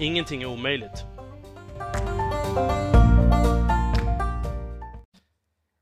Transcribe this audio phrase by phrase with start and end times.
[0.00, 1.04] Ingenting är omöjligt.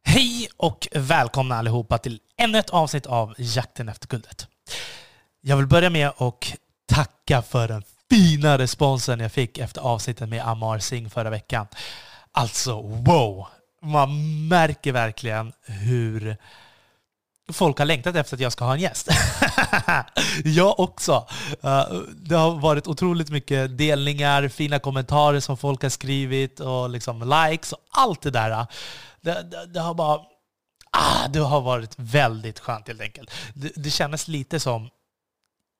[0.04, 4.46] Hej och välkomna allihopa till ännu ett avsnitt av Jakten efter guldet.
[5.40, 6.54] Jag vill börja med att
[6.86, 11.66] tacka för den fina responsen jag fick efter avsnittet med Amar Singh förra veckan.
[12.32, 13.46] Alltså wow!
[13.82, 16.36] Man märker verkligen hur
[17.52, 19.08] folk har längtat efter att jag ska ha en gäst.
[20.44, 21.26] jag också.
[21.62, 27.46] Eh, det har varit otroligt mycket delningar, fina kommentarer som folk har skrivit och liksom
[27.48, 28.66] likes och allt det där.
[29.20, 30.20] Det, det, det har bara...
[30.90, 33.30] Ah, det har varit väldigt skönt helt enkelt.
[33.54, 34.88] Det, det kändes lite som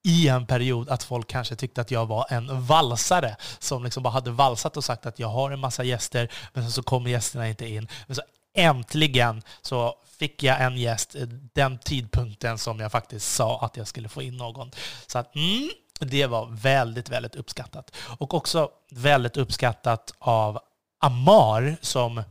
[0.04, 4.12] i en period att folk kanske tyckte att jag var en valsare som liksom bara
[4.12, 7.68] hade valsat och sagt att jag har en massa gäster men så kommer gästerna inte
[7.68, 7.88] in.
[8.06, 8.22] Men så
[8.58, 11.16] äntligen så fick jag en gäst
[11.54, 14.70] den tidpunkten som jag faktiskt sa att jag skulle få in någon.
[15.06, 17.96] Så att, mm, det var väldigt, väldigt uppskattat.
[18.18, 20.58] Och också väldigt uppskattat av
[21.00, 22.22] Amar som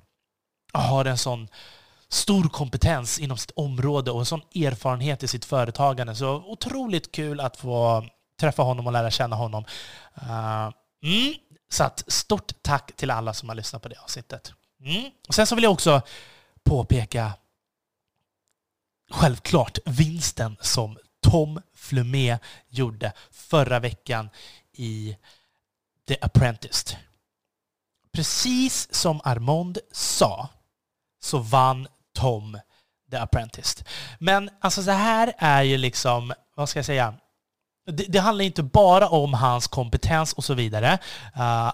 [0.74, 1.48] har en sån
[2.10, 6.16] stor kompetens inom sitt område och en sån erfarenhet i sitt företagande.
[6.16, 8.06] Så otroligt kul att få
[8.40, 9.66] träffa honom och lära känna honom.
[10.22, 10.72] Uh,
[11.04, 11.34] mm,
[11.70, 14.54] så att stort tack till alla som har lyssnat på det avsnittet.
[14.82, 15.12] Mm.
[15.28, 16.02] Och sen så vill jag också
[16.64, 17.34] påpeka
[19.12, 24.30] självklart vinsten som Tom Flumé gjorde förra veckan
[24.72, 25.18] i
[26.08, 26.98] The Apprentice.
[28.12, 30.50] Precis som Armand sa
[31.20, 32.60] så vann Tom
[33.12, 33.84] The Apprentice.
[34.20, 37.14] Men alltså det här är ju liksom, vad ska jag säga,
[37.86, 41.00] det, det handlar inte bara om hans kompetens och så vidare.
[41.38, 41.72] Uh,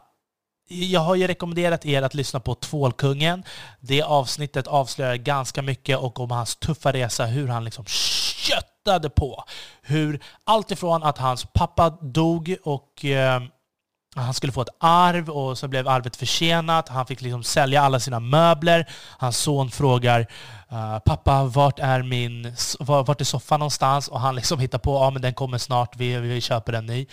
[0.74, 3.44] jag har ju rekommenderat er att lyssna på Tvålkungen.
[3.80, 9.44] Det avsnittet avslöjar ganska mycket och om hans tuffa resa, hur han liksom köttade på.
[9.82, 13.42] Hur allt ifrån att hans pappa dog och eh,
[14.16, 16.90] han skulle få ett arv och så blev arvet försenat.
[16.90, 18.90] Han fick liksom sälja alla sina möbler.
[19.18, 20.28] Hans son frågar
[20.68, 24.08] ah, pappa, vart är min vart är soffan någonstans?
[24.08, 27.08] Och han liksom hittar på, ja men den kommer snart, vi, vi köper en ny.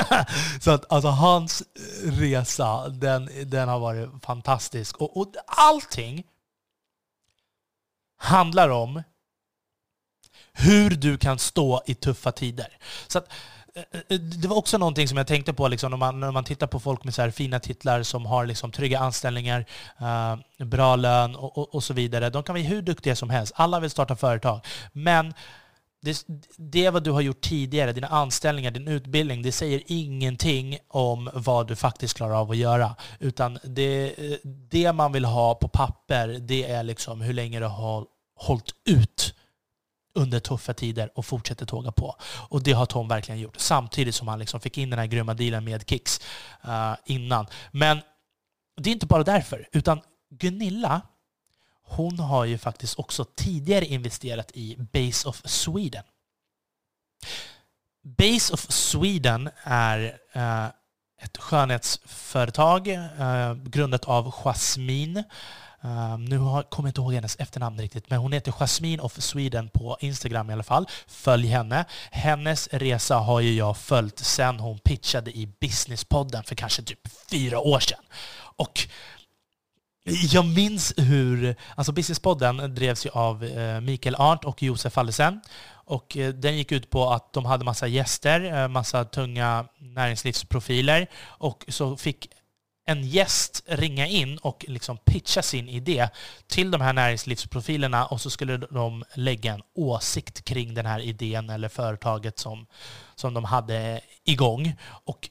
[0.60, 1.62] så att alltså hans
[2.04, 4.96] resa, den, den har varit fantastisk.
[4.96, 6.24] Och, och allting
[8.18, 9.02] handlar om
[10.52, 12.78] hur du kan stå i tuffa tider.
[13.06, 13.28] Så att,
[13.74, 16.44] Eh, eh, det var också någonting som jag tänkte på liksom, när, man, när man
[16.44, 19.66] tittar på folk med så fina titlar som har liksom, trygga anställningar,
[20.00, 22.30] uh, bra lön och, och, och, så vidare.
[22.30, 23.52] De kan vara hur duktiga som helst.
[23.56, 24.60] Alla vill starta företag.
[24.92, 25.34] Men
[26.02, 31.30] det, det vad du har gjort tidigare, dina anställningar, din utbildning, det säger ingenting om
[31.34, 32.96] vad du faktiskt klarar av att göra.
[33.18, 38.06] Utan det, det man vill ha på papper, det är liksom hur länge du har
[38.34, 39.34] hållit ut
[40.14, 42.16] under tuffa tider och fortsätter tåga på.
[42.48, 43.56] Och det har Tom verkligen gjort.
[43.60, 46.20] Samtidigt som han liksom fick in den här grymma dealen med Kicks
[46.64, 47.46] uh, innan.
[47.70, 48.00] Men
[48.76, 50.00] det är inte bara därför, utan
[50.30, 51.00] Gunilla,
[51.82, 56.04] hon har ju faktiskt också tidigare investerat i Base of Sweden.
[58.04, 60.68] Base of Sweden är uh,
[61.22, 65.24] ett skönhetsföretag eh, grundat av Jasmine
[65.84, 69.20] Um, nu har, kommer jag inte ihåg hennes efternamn riktigt, men hon heter Jasmine of
[69.20, 70.86] Sweden på Instagram i alla fall.
[71.06, 71.84] Följ henne.
[72.10, 77.58] Hennes resa har ju jag följt sedan hon pitchade i Businesspodden för kanske typ fyra
[77.58, 78.04] år sedan.
[78.56, 78.88] Och
[80.04, 85.40] jag minns hur, alltså Businesspodden drevs ju av eh, Mikael Arndt och Josef Allesen.
[85.72, 91.06] Och eh, den gick ut på att de hade massa gäster, eh, massa tunga näringslivsprofiler.
[91.24, 92.28] Och så fick
[92.84, 96.08] en gäst ringa in och liksom pitcha sin idé
[96.46, 101.50] till de här näringslivsprofilerna och så skulle de lägga en åsikt kring den här idén
[101.50, 102.66] eller företaget som,
[103.14, 104.76] som de hade igång.
[105.04, 105.30] Och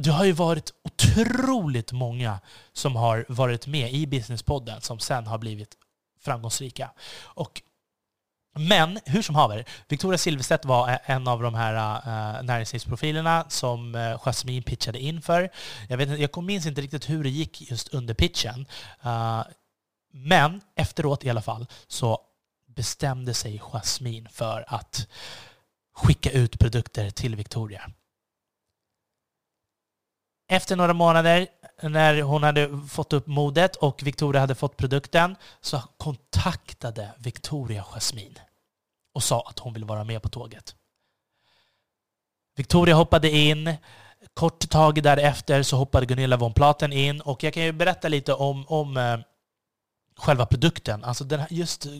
[0.00, 2.40] det har ju varit otroligt många
[2.72, 5.76] som har varit med i Businesspodden som sen har blivit
[6.24, 6.90] framgångsrika.
[7.24, 7.62] Och
[8.56, 14.18] men hur som haver, Victoria Silvstedt var en av de här uh, näringslivsprofilerna som uh,
[14.18, 15.50] Jasmine pitchade in för.
[15.88, 18.66] Jag, vet, jag minns inte riktigt hur det gick just under pitchen.
[19.06, 19.42] Uh,
[20.12, 22.20] men efteråt i alla fall så
[22.66, 25.08] bestämde sig Jasmine för att
[25.94, 27.90] skicka ut produkter till Victoria.
[30.48, 31.46] Efter några månader,
[31.82, 38.40] när hon hade fått upp modet och Victoria hade fått produkten, så kontaktade Victoria Jasmine
[39.16, 40.74] och sa att hon ville vara med på tåget.
[42.56, 43.74] Victoria hoppade in.
[44.34, 47.20] Kort tag därefter så hoppade Gunilla von Platen in.
[47.20, 49.18] Och jag kan ju berätta lite om, om eh,
[50.16, 51.04] själva produkten.
[51.04, 51.92] Alltså den här, just eh,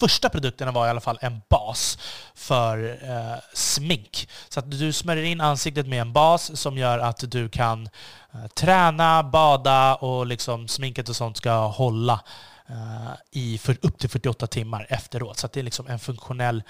[0.00, 1.98] första produkten var i alla fall en bas
[2.34, 4.28] för eh, smink.
[4.48, 7.88] Så att du smörjer in ansiktet med en bas som gör att du kan
[8.34, 12.20] eh, träna, bada och liksom sminket och sånt ska hålla
[12.68, 15.38] Eh, i för, upp till 48 timmar efteråt.
[15.38, 16.62] Så det är liksom en funktionell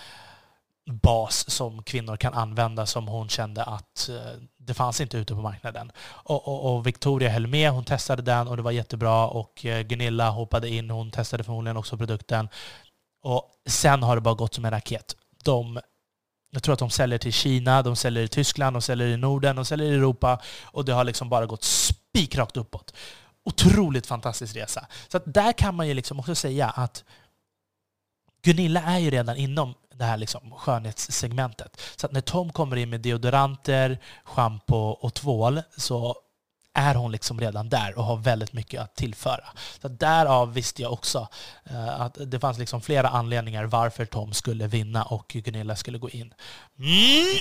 [0.90, 5.40] bas som kvinnor kan använda som hon kände att eh, det fanns inte ute på
[5.40, 5.92] marknaden.
[6.06, 9.82] Och, och, och, Victoria höll med, hon testade den och det var jättebra och eh,
[9.82, 12.48] Gunilla hoppade in, hon testade förmodligen också produkten.
[13.22, 15.16] Och sen har det bara gått som en raket.
[15.44, 15.80] De,
[16.50, 19.56] jag tror att de säljer till Kina, de säljer i Tyskland, de säljer i Norden,
[19.56, 22.94] de säljer i Europa och det har liksom bara gått spikrakt uppåt.
[23.44, 24.86] Otroligt fantastisk resa.
[25.08, 27.04] Så där kan man ju liksom också säga att
[28.42, 31.80] Gunilla är ju redan inom det här liksom skönhetssegmentet.
[31.96, 36.16] Så att när Tom kommer in med deodoranter, schampo och tvål så
[36.74, 39.44] är hon liksom redan där och har väldigt mycket att tillföra.
[39.80, 41.28] Så därav visste jag också
[41.64, 46.10] eh, att det fanns liksom flera anledningar varför Tom skulle vinna och Gunilla skulle gå
[46.10, 46.34] in.
[46.78, 47.38] Mm.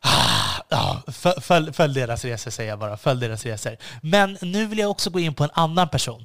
[0.00, 0.57] Ah,
[1.40, 2.96] följ, följ deras resor säger jag bara.
[2.96, 3.76] Följ deras resor.
[4.02, 6.24] Men nu vill jag också gå in på en annan person.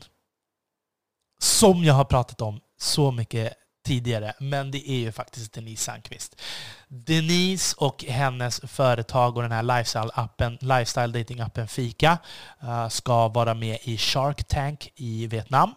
[1.40, 3.54] Som jag har pratat om så mycket
[3.84, 6.42] tidigare, men det är ju faktiskt Denise Sandqvist.
[6.88, 12.18] Denise och hennes företag och den här lifestyle-appen, lifestyle dating-appen Fika
[12.62, 15.76] eh, ska vara med i Shark Tank i Vietnam.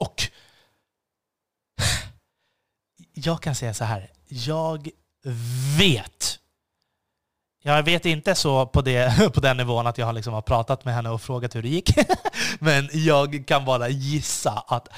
[0.00, 0.22] Och
[3.14, 4.88] jag kan säga så här, jag
[5.78, 6.29] vet
[7.62, 10.94] jag vet inte så på, det, på den nivån att jag liksom har pratat med
[10.94, 11.90] henne och frågat hur det gick.
[12.58, 14.88] Men jag kan bara gissa att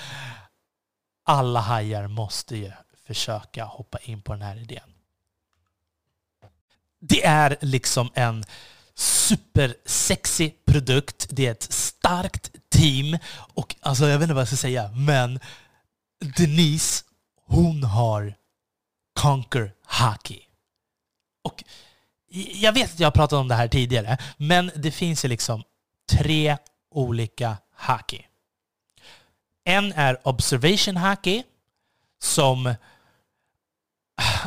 [1.25, 2.73] alla hajar måste ju
[3.06, 4.91] försöka hoppa in på den här idén.
[7.00, 8.44] Det är liksom en
[8.94, 11.26] supersexy produkt.
[11.31, 13.19] Det är ett starkt team.
[13.55, 15.41] Och alltså, jag vet inte vad jag ska säga, men
[16.37, 17.05] Denise,
[17.47, 18.35] hon har
[19.20, 20.41] Conquer Hockey.
[21.43, 21.65] Och
[22.32, 25.62] jag vet att jag har pratat om det här tidigare, men det finns ju liksom
[26.11, 26.56] tre
[26.90, 28.26] olika haki.
[29.64, 31.43] En är observation haki,
[32.23, 32.75] som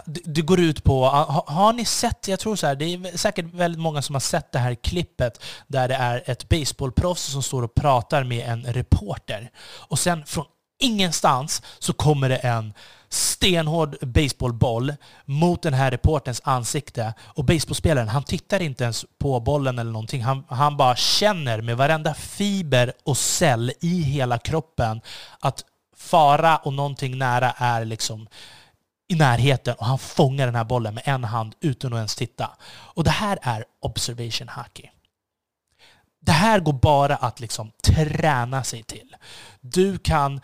[0.06, 1.06] det går ut på,
[1.48, 4.52] har ni sett, jag tror så här, det är säkert väldigt många som har sett
[4.52, 9.52] det här klippet där det är ett baseballproffs som står och pratar med en reporter.
[9.66, 10.46] Och sen från
[10.80, 12.74] ingenstans så kommer det en
[13.10, 14.94] stenhård baseballboll
[15.26, 17.14] mot den här reporterns ansikte.
[17.22, 20.24] Och baseballspelaren, han tittar inte ens på bollen eller någonting.
[20.24, 25.02] Han, han bara känner med varenda fiber och cell i hela kroppen
[25.40, 25.66] att
[25.98, 28.28] fara och någonting nära är liksom
[29.08, 32.52] i närheten och han fångar den här bollen med en hand utan att ens titta.
[32.68, 34.90] Och det här är observation hockey.
[36.20, 39.16] Det här går bara att liksom träna sig till.
[39.62, 40.42] Du kan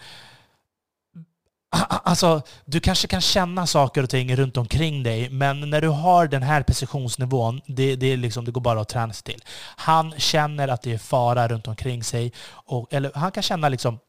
[1.71, 6.27] Alltså, du kanske kan känna saker och ting runt omkring dig, men när du har
[6.27, 9.43] den här precisionsnivån, det, det, är liksom, det går bara att träna sig till.
[9.75, 14.00] Han känner att det är fara runt omkring sig, och, eller han kan känna liksom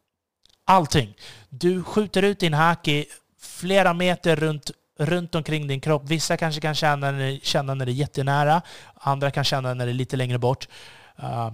[0.65, 1.15] allting.
[1.49, 3.07] Du skjuter ut din haki
[3.41, 6.03] flera meter runt, runt omkring din kropp.
[6.05, 8.63] Vissa kanske kan känna när, känna när det är jättenära,
[8.95, 10.69] andra kan känna när det är lite längre bort.
[11.23, 11.53] Uh,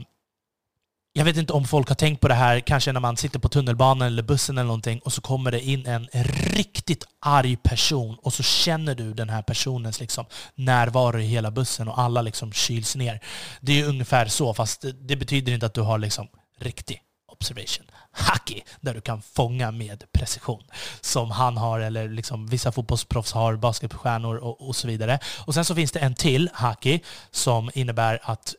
[1.19, 3.49] jag vet inte om folk har tänkt på det här, kanske när man sitter på
[3.49, 6.09] tunnelbanan eller bussen eller någonting och så kommer det in en
[6.55, 11.89] riktigt arg person och så känner du den här personens liksom närvaro i hela bussen
[11.89, 13.21] och alla liksom kyls ner.
[13.61, 17.01] Det är ungefär så, fast det betyder inte att du har liksom riktig
[17.33, 17.87] observation.
[18.13, 20.63] Hockey, där du kan fånga med precision.
[21.01, 25.19] Som han har, eller liksom vissa fotbollsproffs har, basketstjärnor och, och så vidare.
[25.47, 28.55] Och sen så finns det en till hockey som innebär att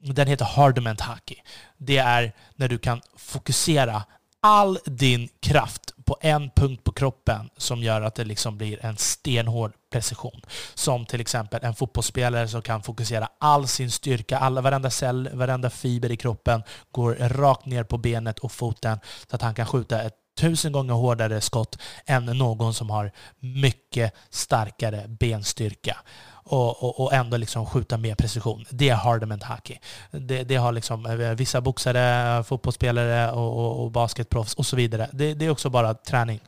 [0.00, 1.36] den heter Hardement Hockey.
[1.78, 4.02] Det är när du kan fokusera
[4.42, 8.96] all din kraft på en punkt på kroppen som gör att det liksom blir en
[8.96, 10.40] stenhård precision.
[10.74, 15.70] Som till exempel en fotbollsspelare som kan fokusera all sin styrka, alla, varenda cell, varenda
[15.70, 18.98] fiber i kroppen går rakt ner på benet och foten
[19.30, 24.14] så att han kan skjuta ett tusen gånger hårdare skott än någon som har mycket
[24.30, 25.96] starkare benstyrka
[26.30, 28.64] och, och, och ändå liksom skjuta med precision.
[28.70, 29.78] Det är hardement hockey.
[30.10, 34.76] Det, det har liksom eh, vissa boxare, eh, fotbollsspelare och, och, och basketproffs och så
[34.76, 35.10] vidare.
[35.12, 36.40] Det, det är också bara träning.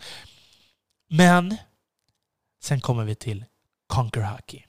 [1.10, 1.56] Men
[2.62, 3.44] sen kommer vi till
[3.86, 4.64] Conquer Hockey.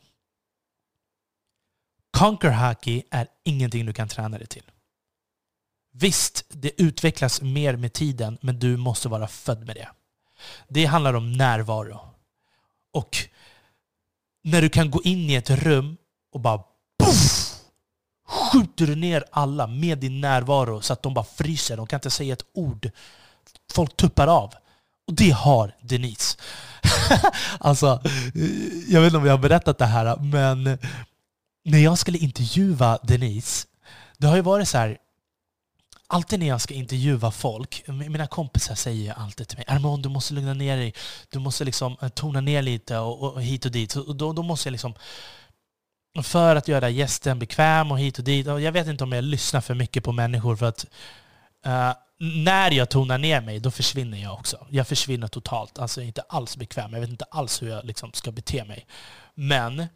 [2.17, 4.63] Conquer Hockey är ingenting du kan träna dig till.
[5.95, 9.89] Visst, det utvecklas mer med tiden, men du måste vara född med det.
[10.67, 11.99] Det handlar om närvaro.
[12.93, 13.17] Och
[14.43, 15.97] när du kan gå in i ett rum
[16.33, 16.63] och bara
[17.03, 17.53] puff,
[18.27, 21.77] skjuter du ner alla med din närvaro så att de bara fryser.
[21.77, 22.89] De kan inte säga ett ord.
[23.73, 24.53] Folk tuppar av.
[25.07, 26.37] Och det har Denise.
[27.59, 28.01] alltså,
[28.87, 30.63] jag vet inte om jag har berättat det här, men
[31.65, 33.67] när jag skulle intervjua Denise,
[34.17, 34.97] det har ju varit så här,
[36.13, 40.33] alltid när jag ska intervjua folk, mina kompisar säger alltid till mig Armand, du måste
[40.33, 40.93] lugna ner dig.
[41.29, 43.95] Du måste liksom eh, tona ner lite och, och hit och dit.
[43.95, 44.93] Och då, då måste jag liksom
[46.23, 48.47] för att göra gästen bekväm och hit och dit.
[48.47, 50.85] Och jag vet inte om jag lyssnar för mycket på människor för att
[51.65, 54.67] uh, när jag tonar ner mig, då försvinner jag också.
[54.69, 55.79] Jag försvinner totalt.
[55.79, 56.93] Alltså jag är inte alls bekväm.
[56.93, 58.85] Jag vet inte alls hur jag liksom ska bete mig.
[59.33, 59.87] Men,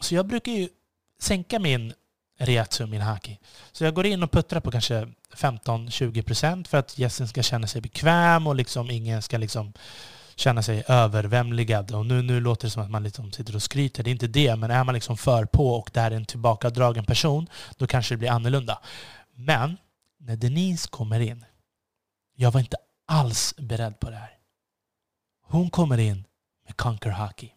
[0.00, 0.68] så jag brukar ju
[1.20, 1.92] sänka min
[2.40, 3.38] reatsu, min haki.
[3.72, 7.80] Så jag går in och puttrar på kanske 15-20% för att gästen ska känna sig
[7.80, 9.72] bekväm och liksom ingen ska liksom
[10.34, 11.94] känna sig överväldigad.
[11.94, 14.02] Och nu, nu låter det som att man liksom sitter och skryter.
[14.02, 16.26] Det är inte det, men är man liksom för på och det här är en
[16.26, 18.78] tillbakadragen person, då kanske det blir annorlunda.
[19.34, 19.76] Men
[20.18, 21.44] när Denise kommer in,
[22.36, 24.30] jag var inte alls beredd på det här.
[25.42, 26.24] Hon kommer in
[26.66, 27.52] med Conquer Hockey.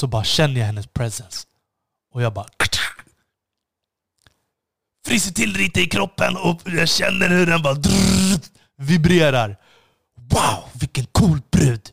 [0.00, 1.46] Så bara känner jag hennes presence.
[2.12, 2.46] Och jag bara
[5.06, 7.76] fryser till lite i kroppen och jag känner hur den bara
[8.76, 9.56] vibrerar.
[10.16, 11.92] Wow, vilken cool brud!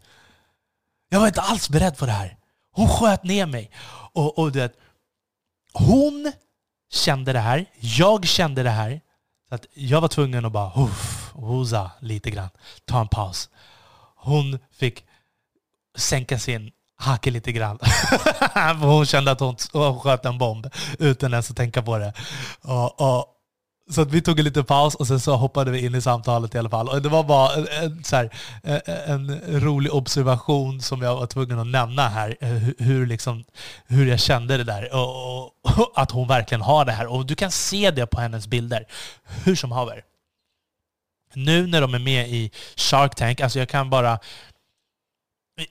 [1.10, 2.38] Jag var inte alls beredd på det här.
[2.72, 3.72] Hon sköt ner mig.
[4.14, 4.76] Och, och det,
[5.74, 6.32] hon
[6.92, 9.02] kände det här, jag kände det här.
[9.50, 10.90] Så att jag var tvungen att bara
[11.34, 12.50] hosa lite grann,
[12.86, 13.50] ta en paus.
[14.16, 15.06] Hon fick
[15.98, 17.80] sänka sin hacka lite grann.
[18.82, 20.68] hon kände att hon, hon sköt en bomb
[21.00, 22.14] utan ens att tänka på det.
[22.62, 23.34] Och, och,
[23.90, 26.58] så vi tog en liten paus och sen så hoppade vi in i samtalet i
[26.58, 26.90] alla fall.
[26.90, 28.30] Och det var bara en, så här,
[29.06, 32.38] en rolig observation som jag var tvungen att nämna här.
[32.42, 33.44] Eh, hur, liksom,
[33.88, 34.94] hur jag kände det där.
[34.94, 35.52] Och, och,
[35.96, 37.08] att hon verkligen har det här.
[37.08, 38.86] Och du kan se det på hennes bilder.
[39.44, 40.04] Hur som haver.
[41.34, 44.20] Nu när de är med i Shark Tank, alltså jag kan bara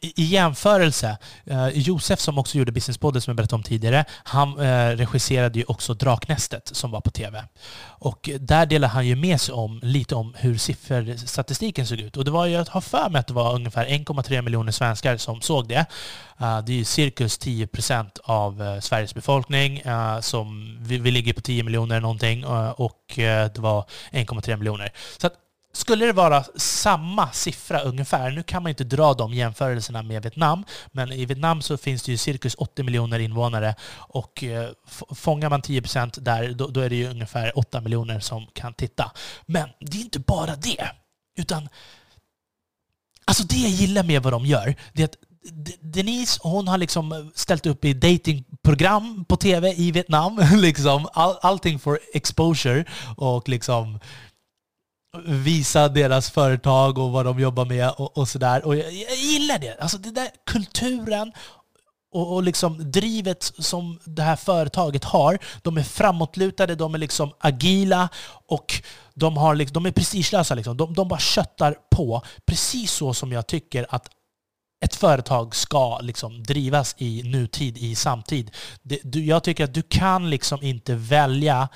[0.00, 4.88] i jämförelse, eh, Josef som också gjorde Businesspodden som jag berättade om tidigare, han eh,
[4.88, 7.44] regisserade ju också Draknästet som var på tv.
[7.84, 12.16] Och där delade han ju med sig om lite om hur sifferstatistiken såg ut.
[12.16, 15.16] Och det var ju, jag har för mig att det var ungefär 1,3 miljoner svenskar
[15.16, 15.86] som såg det.
[16.40, 19.82] Eh, det är ju cirkus 10 procent av Sveriges befolkning.
[20.20, 22.44] Som vi, vi, ligger på 10 miljoner någonting
[22.76, 24.92] och det var 1,3 miljoner.
[25.18, 25.32] Så att
[25.76, 30.64] skulle det vara samma siffra ungefär, nu kan man inte dra de jämförelserna med Vietnam,
[30.92, 34.70] men i Vietnam så finns det ju cirkus 80 miljoner invånare och eh,
[35.14, 38.74] fångar man 10 procent där, då, då, är det ju ungefär 8 miljoner som kan
[38.74, 39.12] titta.
[39.46, 40.90] Men det är inte bara det,
[41.38, 41.68] utan
[43.24, 45.16] alltså det jag gillar med vad de gör, det är att
[45.80, 50.40] Denise hon har liksom ställt upp i datingprogram på tv i Vietnam.
[50.52, 52.84] liksom all, allting for exposure
[53.16, 54.00] och liksom
[55.24, 58.66] visa deras företag och vad de jobbar med och, och sådär.
[58.66, 59.80] Och jag, jag, gillar det.
[59.80, 61.32] Alltså den där kulturen
[62.12, 65.38] och, och liksom drivet som det här företaget har.
[65.62, 68.08] De är framåtlutade, de är liksom agila
[68.46, 68.82] och
[69.14, 70.54] de, har, liksom, de är prestigelösa.
[70.54, 70.76] Liksom.
[70.76, 72.22] De, de bara köttar på.
[72.46, 74.08] Precis så som jag tycker att
[74.84, 78.50] ett företag ska liksom drivas i nutid, i samtid.
[78.82, 81.68] Det, du, jag tycker att du kan liksom inte välja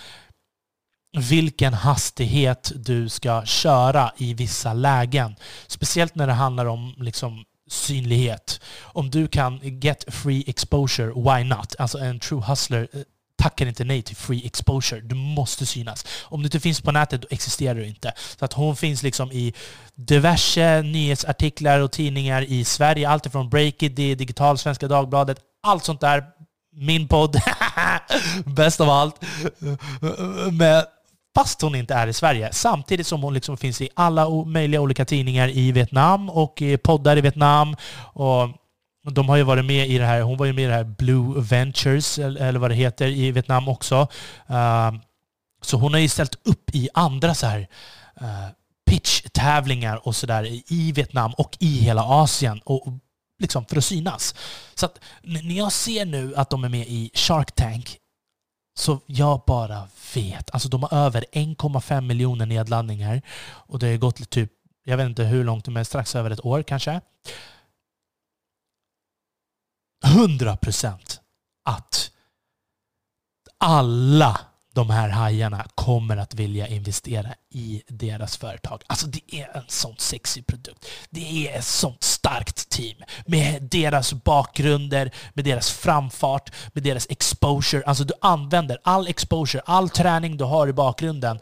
[1.19, 5.37] vilken hastighet du ska köra i vissa lägen.
[5.67, 8.61] Speciellt när det handlar om liksom synlighet.
[8.83, 11.75] Om du kan get free exposure, why not?
[11.79, 13.00] Alltså en true hustler eh,
[13.43, 15.00] tackar inte nej till free exposure.
[15.00, 16.07] Du måste synas.
[16.25, 18.12] Om du inte finns på nätet, då existerar du inte.
[18.38, 19.55] Så att hon finns liksom i
[19.95, 23.09] diverse nyhetsartiklar och tidningar i Sverige.
[23.09, 26.25] Allt ifrån Breakit, Digital, Svenska Dagbladet, allt sånt där.
[26.73, 27.40] Min podd.
[28.45, 29.25] Bäst av allt.
[30.52, 30.85] Men
[31.40, 32.49] fast hon inte är i Sverige.
[32.52, 37.20] Samtidigt som hon liksom finns i alla möjliga olika tidningar i Vietnam och poddar i
[37.20, 37.76] Vietnam.
[38.12, 38.49] Och
[39.12, 40.85] de har ju varit med i det här, hon var ju med i det här
[40.85, 44.09] Blue Ventures, eller vad det heter, i Vietnam också.
[44.47, 45.00] Ehm,
[45.62, 47.68] så hon har ju ställt upp i andra så här
[48.20, 48.49] eh,
[48.90, 52.61] pitch-tävlingar och sådär i Vietnam och i hela Asien.
[52.64, 52.87] Och,
[53.38, 54.35] liksom för att synas.
[54.75, 57.97] Så att när jag ser nu att de är med i Shark Tank
[58.74, 60.50] så jag bara vet.
[60.50, 63.22] Alltså de har över 1,5 miljoner nedladdningar.
[63.42, 64.52] Och det har gått typ,
[64.84, 67.00] jag vet inte hur långt, men strax över ett år kanske.
[70.06, 71.20] 100%
[71.64, 72.12] att
[73.58, 74.40] alla
[74.72, 78.82] de här hajarna kommer att vilja investera i deras företag.
[78.86, 80.86] Alltså det är en sån sexig produkt.
[81.10, 82.96] Det är ett sånt starkt team
[83.26, 87.82] med deras bakgrunder, med deras framfart, med deras exposure.
[87.86, 91.40] Alltså du använder all exposure, all träning du har i bakgrunden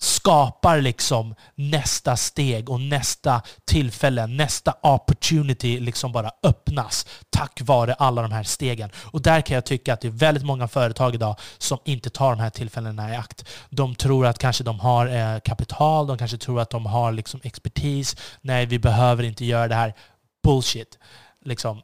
[0.00, 8.22] skapar liksom nästa steg och nästa tillfälle, nästa opportunity liksom bara öppnas tack vare alla
[8.22, 8.90] de här stegen.
[8.96, 12.30] Och där kan jag tycka att det är väldigt många företag idag som inte tar
[12.30, 13.44] de här tillfällena i akt.
[13.70, 17.40] De tror att kanske de har eh, kapital, de kanske tror att de har liksom
[17.42, 18.16] expertis.
[18.40, 19.94] Nej, vi behöver inte göra det här.
[20.42, 20.98] Bullshit.
[21.44, 21.82] Liksom,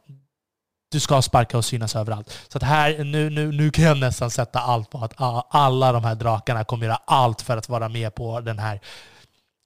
[0.91, 2.33] du ska sparka och synas överallt.
[2.47, 5.13] Så att här, nu, nu, nu kan jag nästan sätta allt på att
[5.49, 8.81] alla de här drakarna kommer göra allt för att vara med på den här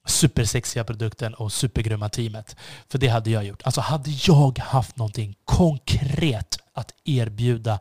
[0.06, 2.56] supersexiga produkten och supergrymma teamet.
[2.88, 3.62] För det hade jag gjort.
[3.62, 7.78] Alltså hade jag haft någonting konkret att erbjuda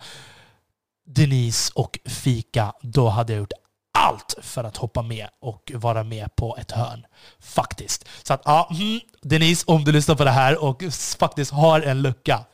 [1.08, 3.54] Denise och Fika, då hade jag gjort
[3.94, 7.06] allt för att hoppa med och vara med på ett hörn.
[7.40, 8.06] Faktiskt.
[8.24, 10.84] Så att, ja, mm, Denise, om du lyssnar på det här och
[11.18, 12.46] faktiskt har en lucka,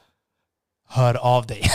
[0.92, 1.62] hör av dig.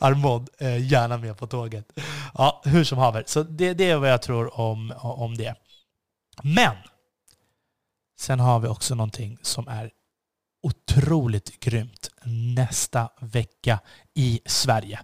[0.00, 1.98] Armond, eh, gärna med på tåget.
[2.34, 3.24] Ja, hur som haver.
[3.26, 5.54] Så det, det är vad jag tror om, om det.
[6.42, 6.76] Men
[8.20, 9.90] sen har vi också någonting som är
[10.62, 12.08] otroligt grymt
[12.56, 13.78] nästa vecka
[14.14, 15.00] i Sverige.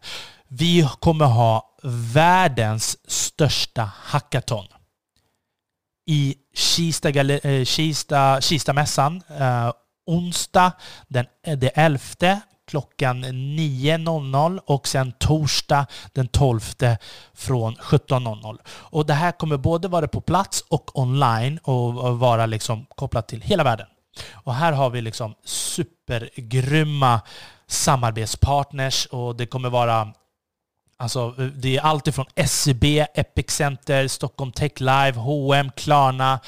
[0.48, 1.76] Vi kommer ha
[2.12, 4.66] världens största hackathon
[6.06, 9.72] i Kista, eh, Kista, Kistamässan eh,
[10.06, 10.72] onsdag
[11.08, 16.60] den, eh, 11 klockan 9.00 och sen torsdag den 12
[17.34, 18.58] från 17.00.
[18.68, 23.40] Och det här kommer både vara på plats och online och vara liksom kopplat till
[23.40, 23.86] hela världen.
[24.32, 27.20] Och här har vi liksom supergrymma
[27.66, 30.12] samarbetspartners och det kommer vara
[31.00, 36.40] Alltså, det är allt ifrån SEB, Epic Center, Stockholm Tech Live, H&M, Klarna,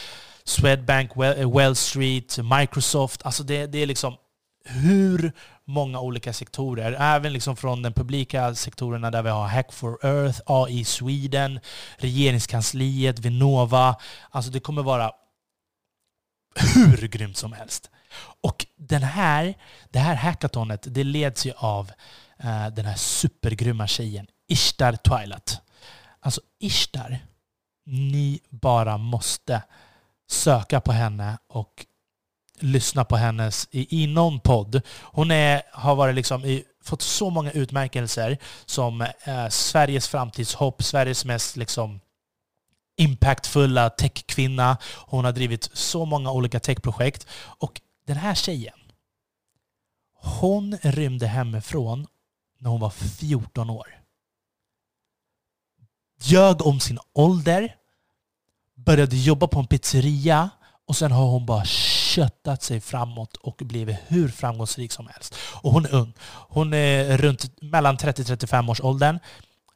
[0.45, 1.11] Swedbank,
[1.55, 3.23] Well Street, Microsoft.
[3.27, 4.17] Alltså det, det är liksom
[4.65, 5.33] hur
[5.71, 6.97] många olika sektorer.
[7.01, 11.61] Även liksom från den publika sektorerna där vi har Hack for Earth, AI Sweden,
[11.97, 13.97] regeringskansliet, Vinnova.
[14.31, 15.13] Alltså det kommer vara
[16.75, 17.91] hur grymt som helst.
[18.43, 19.55] Och den här,
[19.91, 21.91] det här hackatonet det leds ju av
[22.39, 25.61] eh, den här supergrymma tjejen Ishtar Twilight.
[26.21, 27.19] Alltså Ishtar,
[27.85, 29.63] ni bara måste
[30.31, 31.87] söka på henne och
[32.61, 34.83] lyssna på hennes i, i någon podd.
[35.03, 41.25] Hon är, har varit liksom i, fått så många utmärkelser som eh, Sveriges framtidshopp, Sveriges
[41.25, 42.01] mest liksom
[42.97, 44.77] impactfulla techkvinna.
[45.07, 47.27] Hon har drivit så många olika techprojekt.
[47.59, 48.79] Och den här tjejen,
[50.15, 52.07] hon rymde hemifrån
[52.59, 53.97] när hon var 14 år.
[56.23, 57.77] Ljög om sin ålder,
[58.75, 60.51] började jobba på en pizzeria
[60.87, 61.65] och sen har hon bara
[62.11, 65.35] köttat sig framåt och blivit hur framgångsrik som helst.
[65.63, 66.13] Och hon är ung.
[66.49, 69.19] Hon är runt mellan 30-35 års åldern.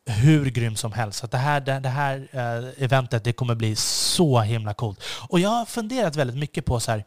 [0.07, 1.19] Hur grym som helst.
[1.19, 5.03] Så det här, det här eh, eventet det kommer bli så himla coolt.
[5.29, 7.05] Och jag har funderat väldigt mycket på så här,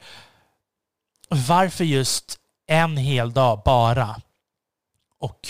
[1.29, 4.21] varför just en hel dag bara?
[5.19, 5.47] Och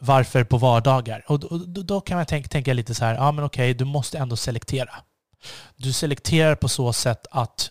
[0.00, 1.24] varför på vardagar?
[1.26, 4.18] Och då, då kan man tänka, tänka lite så här, ja men okej, du måste
[4.18, 4.94] ändå selektera.
[5.76, 7.70] Du selekterar på så sätt att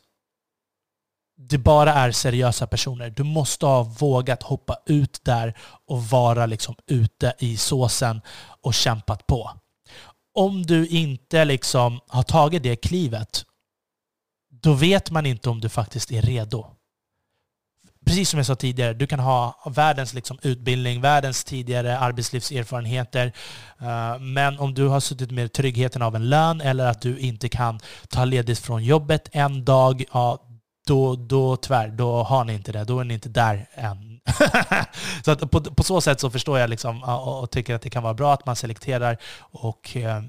[1.50, 3.10] det bara är seriösa personer.
[3.10, 8.22] Du måste ha vågat hoppa ut där och vara liksom ute i såsen
[8.62, 9.52] och kämpat på.
[10.36, 13.46] Om du inte liksom har tagit det klivet,
[14.62, 16.66] då vet man inte om du faktiskt är redo.
[18.06, 23.34] Precis som jag sa tidigare, du kan ha världens liksom utbildning, världens tidigare arbetslivserfarenheter.
[23.82, 27.50] Eh, men om du har suttit med tryggheten av en lön eller att du inte
[27.50, 27.80] kan
[28.10, 30.40] ta ledigt från jobbet en dag, ja,
[30.88, 32.84] då, då tyvärr, då har ni inte det.
[32.84, 34.20] Då är ni inte där än.
[35.26, 37.90] så att på, på så sätt så förstår jag liksom, och, och, tycker att det
[37.90, 40.24] kan vara bra att man selekterar och eh,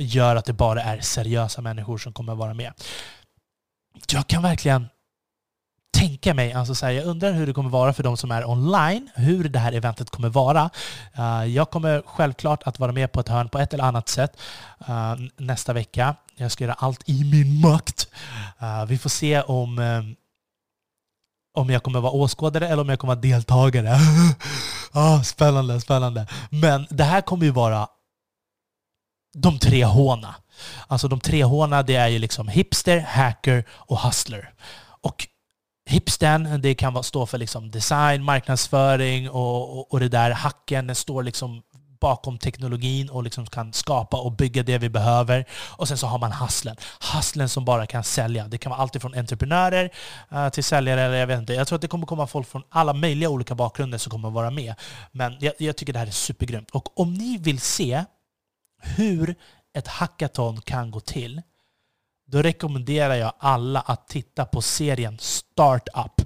[0.00, 2.72] gör att det bara är seriösa människor som kommer vara med.
[4.12, 4.88] Jag kan verkligen
[5.98, 8.48] tänka mig, alltså så här, jag undrar hur det kommer vara för de som är
[8.48, 10.70] online, hur det här eventet kommer vara.
[11.18, 14.40] Uh, jag kommer självklart att vara med på ett hörn på ett eller annat sätt
[14.88, 16.14] uh, nästa vecka.
[16.36, 18.08] Jag ska göra allt i min makt.
[18.62, 19.78] Uh, vi får se om,
[21.54, 23.98] om jag kommer vara åskådare eller om jag kommer vara deltagare.
[24.92, 26.26] ah, spännande, spännande.
[26.50, 27.88] Men det här kommer ju vara
[29.34, 30.34] de tre håna.
[30.86, 34.52] Alltså de tre håna det är ju liksom hipster, hacker och hustler.
[35.00, 35.28] Och
[35.88, 40.30] hipstern, det kan stå för liksom design, marknadsföring och, och, och det där.
[40.30, 41.62] Hacken står liksom
[42.00, 45.44] bakom teknologin och liksom kan skapa och bygga det vi behöver.
[45.52, 46.76] Och sen så har man hustlen.
[47.14, 48.48] Hustlen som bara kan sälja.
[48.48, 49.90] Det kan vara allt från entreprenörer
[50.30, 51.02] eh, till säljare.
[51.02, 51.54] Eller jag, vet inte.
[51.54, 54.50] jag tror att det kommer komma folk från alla möjliga olika bakgrunder som kommer vara
[54.50, 54.74] med.
[55.12, 56.70] Men jag, jag tycker det här är supergrymt.
[56.70, 58.04] Och om ni vill se
[58.82, 59.34] hur
[59.74, 61.42] ett hackathon kan gå till,
[62.30, 66.22] då rekommenderar jag alla att titta på serien Startup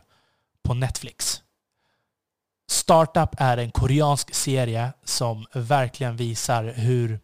[0.63, 1.43] på Netflix.
[2.71, 7.21] Startup är en koreansk serie som verkligen visar hur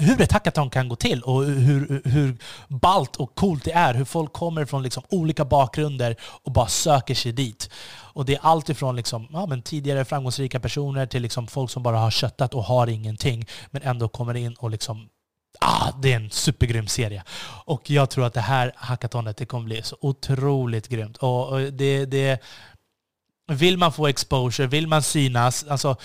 [0.00, 2.36] hur ett hackathon kan gå till och hur, hur
[2.68, 3.94] ballt och coolt det är.
[3.94, 7.70] Hur folk kommer från liksom olika bakgrunder och bara söker sig dit.
[7.92, 11.82] Och det är allt ifrån liksom, ja, men tidigare framgångsrika personer till liksom folk som
[11.82, 15.08] bara har köttat och har ingenting, men ändå kommer in och liksom
[15.64, 17.22] Ah, det är en supergrym serie.
[17.64, 21.16] Och jag tror att det här hackathonet det kommer bli så otroligt grymt.
[21.16, 22.42] Och det, det,
[23.50, 25.96] vill man få exposure, vill man synas, alltså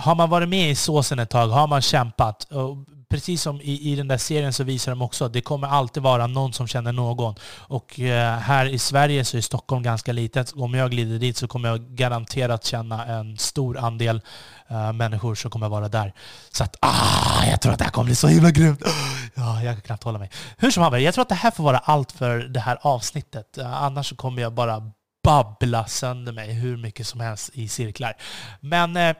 [0.00, 2.76] har man varit med i såsen ett tag, har man kämpat, och
[3.10, 6.02] precis som i, i den där serien så visar de också att det kommer alltid
[6.02, 7.34] vara någon som känner någon.
[7.58, 10.52] Och eh, här i Sverige så är Stockholm ganska litet.
[10.52, 14.20] Om jag glider dit så kommer jag garanterat känna en stor andel
[14.68, 16.14] eh, människor som kommer vara där.
[16.52, 18.82] Så att, ah, jag tror att det här kommer bli så himla grymt.
[19.34, 20.30] Ja, jag kan knappt hålla mig.
[20.56, 23.58] Hur som helst, jag tror att det här får vara allt för det här avsnittet.
[23.58, 24.90] Eh, annars så kommer jag bara
[25.22, 28.16] babbla sönder mig hur mycket som helst i cirklar.
[28.60, 29.16] Men eh,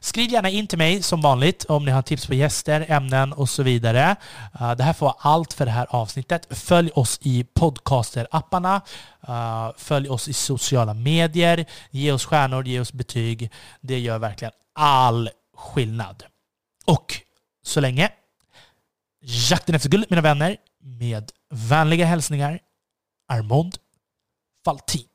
[0.00, 3.48] skriv gärna in till mig som vanligt om ni har tips på gäster, ämnen och
[3.48, 4.16] så vidare.
[4.60, 6.46] Uh, det här får vara allt för det här avsnittet.
[6.50, 8.80] Följ oss i podcaster-apparna.
[9.28, 11.66] Uh, följ oss i sociala medier.
[11.90, 13.52] Ge oss stjärnor, ge oss betyg.
[13.80, 16.24] Det gör verkligen all skillnad.
[16.84, 17.14] Och
[17.62, 18.12] så länge,
[19.20, 22.58] jakten efter guld mina vänner, med vänliga hälsningar,
[23.28, 23.76] Armond
[24.64, 25.09] Faltin.